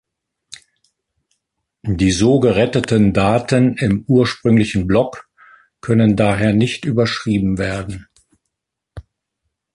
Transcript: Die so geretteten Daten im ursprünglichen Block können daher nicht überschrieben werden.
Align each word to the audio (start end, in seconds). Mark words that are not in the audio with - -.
Die 1.83 2.09
so 2.09 2.39
geretteten 2.39 3.13
Daten 3.13 3.75
im 3.77 4.03
ursprünglichen 4.07 4.87
Block 4.87 5.29
können 5.79 6.15
daher 6.15 6.53
nicht 6.53 6.85
überschrieben 6.85 7.59
werden. 7.59 8.07